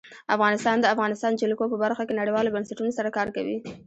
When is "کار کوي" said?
3.17-3.57